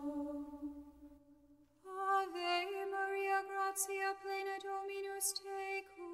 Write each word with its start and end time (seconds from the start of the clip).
Ave 1.86 2.86
Maria, 2.91 3.39
gratia 3.47 4.09
plena 4.21 4.57
Dominus 4.59 5.28
tecum, 5.39 6.14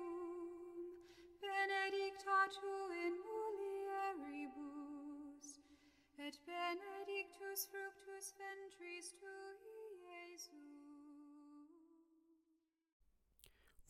benedicta 1.41 2.39
tu 2.53 2.75
in 3.03 3.13
mulieribus, 3.25 4.67
et 6.19 6.35
benedictus 6.45 7.61
fructus 7.71 8.25
ventris 8.37 8.48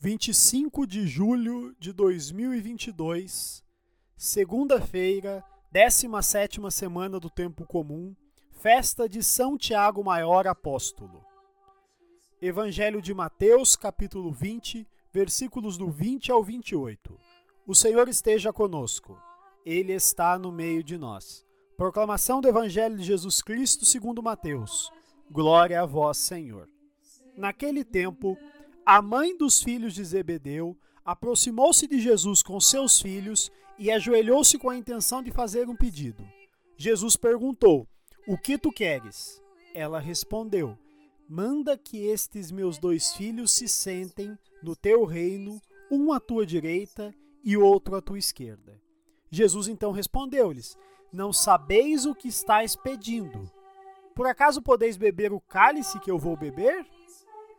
25 0.02 0.86
de 0.86 1.06
julho 1.06 1.76
de 1.78 1.92
2022, 1.92 3.62
segunda-feira, 4.16 5.44
17ª 5.70 6.70
semana 6.70 7.20
do 7.20 7.28
tempo 7.28 7.66
comum, 7.66 8.16
festa 8.50 9.06
de 9.06 9.22
São 9.22 9.58
Tiago 9.58 10.02
Maior 10.02 10.46
Apóstolo. 10.46 11.22
Evangelho 12.40 13.02
de 13.02 13.12
Mateus, 13.12 13.76
capítulo 13.76 14.32
20, 14.32 14.88
versículos 15.12 15.76
do 15.76 15.90
20 15.90 16.32
ao 16.32 16.42
28. 16.42 17.14
O 17.66 17.74
Senhor 17.74 18.08
esteja 18.08 18.54
conosco. 18.54 19.20
Ele 19.66 19.92
está 19.92 20.38
no 20.38 20.50
meio 20.50 20.82
de 20.82 20.96
nós. 20.96 21.44
Proclamação 21.76 22.40
do 22.40 22.48
Evangelho 22.48 22.96
de 22.96 23.04
Jesus 23.04 23.42
Cristo, 23.42 23.84
segundo 23.84 24.22
Mateus. 24.22 24.90
Glória 25.30 25.82
a 25.82 25.84
vós, 25.84 26.16
Senhor. 26.16 26.70
Naquele 27.36 27.84
tempo, 27.84 28.38
a 28.90 29.00
mãe 29.00 29.36
dos 29.36 29.62
filhos 29.62 29.94
de 29.94 30.04
Zebedeu 30.04 30.76
aproximou-se 31.04 31.86
de 31.86 32.00
Jesus 32.00 32.42
com 32.42 32.58
seus 32.58 33.00
filhos 33.00 33.48
e 33.78 33.88
ajoelhou-se 33.88 34.58
com 34.58 34.68
a 34.68 34.76
intenção 34.76 35.22
de 35.22 35.30
fazer 35.30 35.68
um 35.68 35.76
pedido. 35.76 36.26
Jesus 36.76 37.16
perguntou: 37.16 37.86
O 38.26 38.36
que 38.36 38.58
tu 38.58 38.72
queres? 38.72 39.40
Ela 39.72 40.00
respondeu: 40.00 40.76
Manda 41.28 41.78
que 41.78 42.04
estes 42.04 42.50
meus 42.50 42.78
dois 42.78 43.12
filhos 43.12 43.52
se 43.52 43.68
sentem 43.68 44.36
no 44.60 44.74
teu 44.74 45.04
reino, 45.04 45.62
um 45.88 46.12
à 46.12 46.18
tua 46.18 46.44
direita 46.44 47.14
e 47.44 47.56
outro 47.56 47.94
à 47.94 48.02
tua 48.02 48.18
esquerda. 48.18 48.76
Jesus 49.30 49.68
então 49.68 49.92
respondeu-lhes: 49.92 50.76
Não 51.12 51.32
sabeis 51.32 52.06
o 52.06 52.12
que 52.12 52.26
estáis 52.26 52.74
pedindo. 52.74 53.48
Por 54.16 54.26
acaso 54.26 54.60
podeis 54.60 54.96
beber 54.96 55.32
o 55.32 55.40
cálice 55.40 56.00
que 56.00 56.10
eu 56.10 56.18
vou 56.18 56.36
beber? 56.36 56.84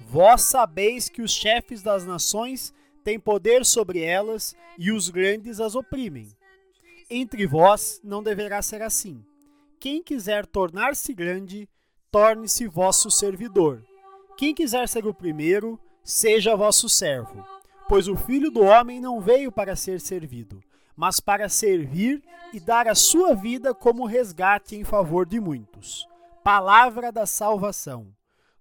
Vós 0.00 0.42
sabeis 0.42 1.08
que 1.08 1.22
os 1.22 1.32
chefes 1.32 1.82
das 1.82 2.04
nações 2.04 2.72
têm 3.02 3.18
poder 3.18 3.64
sobre 3.64 4.00
elas 4.00 4.54
e 4.78 4.90
os 4.90 5.08
grandes 5.08 5.60
as 5.60 5.74
oprimem. 5.74 6.28
Entre 7.08 7.46
vós 7.46 8.00
não 8.02 8.22
deverá 8.22 8.62
ser 8.62 8.82
assim. 8.82 9.24
Quem 9.78 10.02
quiser 10.02 10.46
tornar-se 10.46 11.12
grande, 11.12 11.68
torne-se 12.10 12.66
vosso 12.66 13.10
servidor. 13.10 13.84
Quem 14.36 14.54
quiser 14.54 14.88
ser 14.88 15.06
o 15.06 15.14
primeiro, 15.14 15.78
seja 16.02 16.56
vosso 16.56 16.88
servo. 16.88 17.44
Pois 17.88 18.08
o 18.08 18.16
filho 18.16 18.50
do 18.50 18.62
homem 18.62 19.00
não 19.00 19.20
veio 19.20 19.52
para 19.52 19.76
ser 19.76 20.00
servido, 20.00 20.62
mas 20.96 21.20
para 21.20 21.48
servir 21.48 22.22
e 22.52 22.58
dar 22.58 22.88
a 22.88 22.94
sua 22.94 23.34
vida 23.34 23.74
como 23.74 24.06
resgate 24.06 24.74
em 24.74 24.84
favor 24.84 25.26
de 25.26 25.38
muitos. 25.38 26.08
Palavra 26.42 27.12
da 27.12 27.26
salvação. 27.26 28.14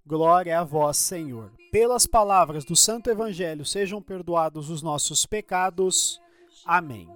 Glória 0.05 0.59
a 0.59 0.65
vós, 0.65 0.97
Senhor. 0.97 1.49
Pelas 1.71 2.05
palavras 2.05 2.65
do 2.65 2.75
Santo 2.75 3.09
Evangelho 3.09 3.63
sejam 3.63 4.01
perdoados 4.01 4.69
os 4.69 4.81
nossos 4.81 5.25
pecados. 5.25 6.19
Amém. 6.65 7.09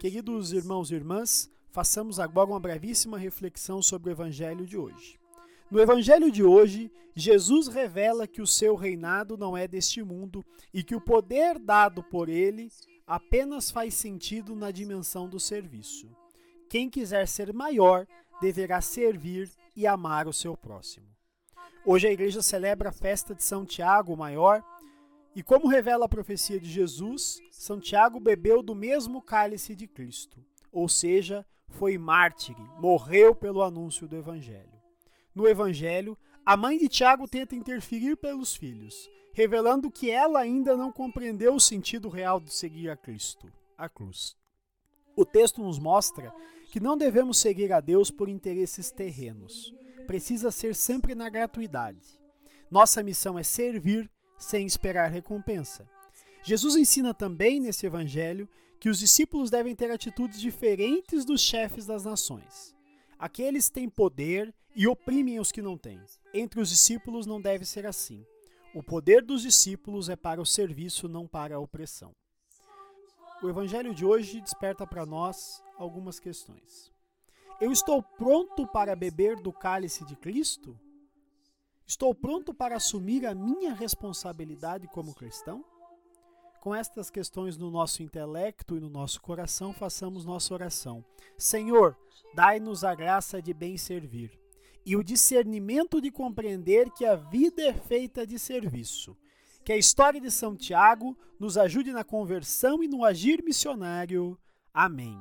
Queridos 0.00 0.54
irmãos 0.54 0.90
e 0.90 0.94
irmãs, 0.94 1.50
façamos 1.70 2.18
agora 2.18 2.48
uma 2.48 2.58
brevíssima 2.58 3.18
reflexão 3.18 3.82
sobre 3.82 4.08
o 4.08 4.12
Evangelho 4.12 4.64
de 4.64 4.78
hoje. 4.78 5.20
No 5.70 5.78
Evangelho 5.78 6.32
de 6.32 6.42
hoje, 6.42 6.90
Jesus 7.14 7.68
revela 7.68 8.26
que 8.26 8.40
o 8.40 8.46
seu 8.46 8.74
reinado 8.74 9.36
não 9.36 9.54
é 9.54 9.68
deste 9.68 10.02
mundo 10.02 10.42
e 10.72 10.82
que 10.82 10.94
o 10.94 11.00
poder 11.02 11.58
dado 11.58 12.02
por 12.02 12.30
ele 12.30 12.72
apenas 13.06 13.70
faz 13.70 13.92
sentido 13.92 14.56
na 14.56 14.70
dimensão 14.70 15.28
do 15.28 15.38
serviço. 15.38 16.08
Quem 16.70 16.88
quiser 16.88 17.28
ser 17.28 17.52
maior 17.52 18.06
deverá 18.40 18.80
servir 18.80 19.50
e 19.76 19.86
amar 19.86 20.26
o 20.26 20.32
seu 20.32 20.56
próximo. 20.56 21.12
Hoje 21.84 22.06
a 22.06 22.12
igreja 22.12 22.40
celebra 22.42 22.90
a 22.90 22.92
festa 22.92 23.34
de 23.34 23.42
São 23.42 23.66
Tiago 23.66 24.16
Maior, 24.16 24.62
e 25.34 25.42
como 25.42 25.66
revela 25.66 26.04
a 26.04 26.08
profecia 26.08 26.60
de 26.60 26.70
Jesus, 26.70 27.40
São 27.50 27.80
Tiago 27.80 28.20
bebeu 28.20 28.62
do 28.62 28.72
mesmo 28.72 29.20
cálice 29.20 29.74
de 29.74 29.88
Cristo, 29.88 30.44
ou 30.70 30.88
seja, 30.88 31.44
foi 31.66 31.98
mártir, 31.98 32.56
morreu 32.78 33.34
pelo 33.34 33.62
anúncio 33.62 34.06
do 34.06 34.14
evangelho. 34.14 34.80
No 35.34 35.48
evangelho, 35.48 36.16
a 36.46 36.56
mãe 36.56 36.78
de 36.78 36.88
Tiago 36.88 37.26
tenta 37.26 37.56
interferir 37.56 38.16
pelos 38.16 38.54
filhos, 38.54 39.10
revelando 39.32 39.90
que 39.90 40.08
ela 40.08 40.38
ainda 40.38 40.76
não 40.76 40.92
compreendeu 40.92 41.52
o 41.52 41.60
sentido 41.60 42.08
real 42.08 42.38
de 42.38 42.54
seguir 42.54 42.90
a 42.90 42.96
Cristo, 42.96 43.52
a 43.76 43.88
cruz. 43.88 44.36
O 45.16 45.24
texto 45.24 45.60
nos 45.60 45.80
mostra 45.80 46.32
que 46.70 46.78
não 46.78 46.96
devemos 46.96 47.38
seguir 47.38 47.72
a 47.72 47.80
Deus 47.80 48.08
por 48.08 48.28
interesses 48.28 48.92
terrenos 48.92 49.74
precisa 50.02 50.50
ser 50.50 50.74
sempre 50.74 51.14
na 51.14 51.28
gratuidade. 51.28 52.20
Nossa 52.70 53.02
missão 53.02 53.38
é 53.38 53.42
servir 53.42 54.10
sem 54.38 54.66
esperar 54.66 55.10
recompensa. 55.10 55.88
Jesus 56.42 56.76
ensina 56.76 57.14
também 57.14 57.60
nesse 57.60 57.86
evangelho 57.86 58.48
que 58.80 58.88
os 58.88 58.98
discípulos 58.98 59.50
devem 59.50 59.76
ter 59.76 59.90
atitudes 59.90 60.40
diferentes 60.40 61.24
dos 61.24 61.40
chefes 61.40 61.86
das 61.86 62.04
nações. 62.04 62.74
Aqueles 63.18 63.70
têm 63.70 63.88
poder 63.88 64.52
e 64.74 64.88
oprimem 64.88 65.38
os 65.38 65.52
que 65.52 65.62
não 65.62 65.78
têm. 65.78 66.00
Entre 66.34 66.60
os 66.60 66.68
discípulos 66.68 67.26
não 67.26 67.40
deve 67.40 67.64
ser 67.64 67.86
assim. 67.86 68.26
O 68.74 68.82
poder 68.82 69.22
dos 69.22 69.42
discípulos 69.42 70.08
é 70.08 70.16
para 70.16 70.40
o 70.40 70.46
serviço, 70.46 71.08
não 71.08 71.28
para 71.28 71.56
a 71.56 71.60
opressão. 71.60 72.12
O 73.42 73.48
evangelho 73.48 73.94
de 73.94 74.04
hoje 74.04 74.40
desperta 74.40 74.86
para 74.86 75.04
nós 75.04 75.62
algumas 75.76 76.18
questões. 76.18 76.91
Eu 77.62 77.70
estou 77.70 78.02
pronto 78.02 78.66
para 78.66 78.96
beber 78.96 79.36
do 79.36 79.52
cálice 79.52 80.04
de 80.04 80.16
Cristo? 80.16 80.76
Estou 81.86 82.12
pronto 82.12 82.52
para 82.52 82.74
assumir 82.74 83.24
a 83.24 83.36
minha 83.36 83.72
responsabilidade 83.72 84.88
como 84.88 85.14
cristão? 85.14 85.64
Com 86.60 86.74
estas 86.74 87.08
questões 87.08 87.56
no 87.56 87.70
nosso 87.70 88.02
intelecto 88.02 88.76
e 88.76 88.80
no 88.80 88.90
nosso 88.90 89.22
coração, 89.22 89.72
façamos 89.72 90.24
nossa 90.24 90.52
oração. 90.52 91.04
Senhor, 91.38 91.96
dai-nos 92.34 92.82
a 92.82 92.96
graça 92.96 93.40
de 93.40 93.54
bem 93.54 93.78
servir 93.78 94.36
e 94.84 94.96
o 94.96 95.04
discernimento 95.04 96.00
de 96.00 96.10
compreender 96.10 96.90
que 96.90 97.04
a 97.04 97.14
vida 97.14 97.62
é 97.62 97.72
feita 97.72 98.26
de 98.26 98.40
serviço. 98.40 99.16
Que 99.64 99.72
a 99.72 99.76
história 99.76 100.20
de 100.20 100.32
São 100.32 100.56
Tiago 100.56 101.16
nos 101.38 101.56
ajude 101.56 101.92
na 101.92 102.02
conversão 102.02 102.82
e 102.82 102.88
no 102.88 103.04
agir 103.04 103.40
missionário. 103.40 104.36
Amém. 104.74 105.16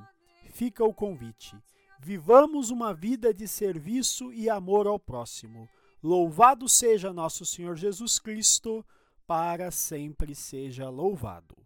Fica 0.50 0.84
o 0.84 0.92
convite. 0.92 1.56
Vivamos 2.04 2.72
uma 2.72 2.96
vida 2.96 3.32
de 3.32 3.48
serviço 3.48 4.34
e 4.34 4.50
amor 4.50 4.88
ao 4.88 4.98
próximo. 4.98 5.70
Louvado 6.02 6.68
seja 6.68 7.14
nosso 7.14 7.46
Senhor 7.46 7.76
Jesus 7.76 8.18
Cristo, 8.18 8.84
para 9.28 9.70
sempre 9.70 10.34
seja 10.34 10.90
louvado. 10.90 11.61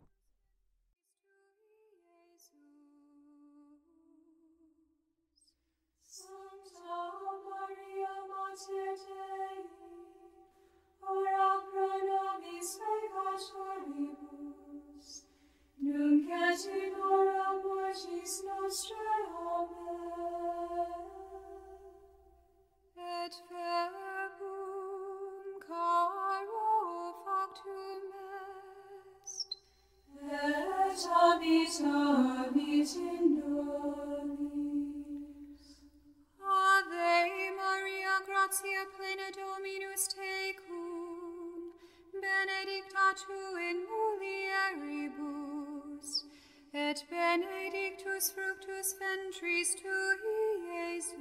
Et 30.96 31.04
habitavit 31.12 32.92
in 32.96 33.36
nobis. 33.40 34.88
Ave 36.42 37.52
Maria, 37.60 38.16
gratia 38.26 38.84
plena 38.96 39.28
Dominus 39.36 40.04
tecum, 40.08 41.76
benedicta 42.14 43.08
tu 43.20 43.40
in 43.70 43.78
mulieribus, 43.92 46.10
et 46.74 47.00
benedictus 47.10 48.26
fructus 48.32 48.90
ventris 49.00 49.70
tui, 49.76 50.16
Iesus. 50.96 51.12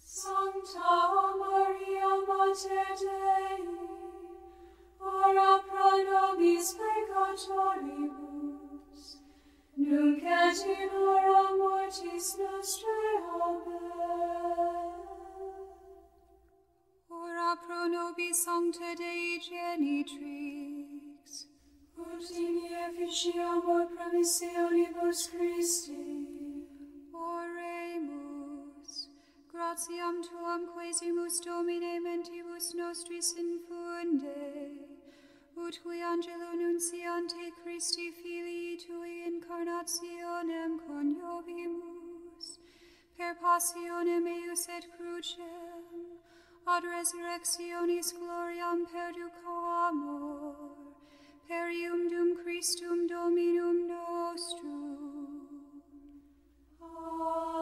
Sancta 0.00 0.94
Maria, 1.38 2.10
Mater 2.26 2.90
Dei, 2.98 3.93
ora 5.04 5.58
pro 5.68 5.90
nobis 6.10 6.68
peccatoribus, 6.78 9.02
nunc 9.76 10.22
et 10.22 10.66
in 10.66 10.88
hora 10.90 11.56
mortis 11.56 12.28
nostrae. 12.38 13.16
Amen. 13.42 14.92
Ora 17.10 17.50
pro 17.56 17.88
nobis 17.88 18.36
Sancta 18.44 18.94
Dei 18.96 19.38
Genitrix, 19.46 21.24
ut 21.96 22.30
in 22.30 22.56
efficiamur 22.86 23.84
promissionibus 23.94 25.20
Christi. 25.30 26.04
Oremus, 27.14 28.92
gratiam 29.52 30.16
tuam 30.22 30.62
quesimus 30.74 31.36
Domine 31.44 32.00
mentibus 32.00 32.74
nostris 32.74 33.32
infunde, 33.32 33.53
ut 35.56 35.80
qui 35.82 36.02
angelo 36.02 36.54
nunciante 36.54 37.52
Christi 37.62 38.10
filii 38.10 38.76
tui 38.76 39.24
incarnationem 39.26 40.78
coniovimus, 40.86 42.58
per 43.16 43.34
passionem 43.40 44.26
eius 44.26 44.68
et 44.68 44.86
crucem, 44.96 45.84
ad 46.66 46.84
resurrectionis 46.84 48.12
gloriam 48.18 48.86
perducamur, 48.92 50.56
per 51.48 51.68
ium 51.70 52.08
dum 52.08 52.36
Christum 52.42 53.06
Dominum 53.06 53.86
nostrum. 53.88 55.24
Amen. 56.80 57.53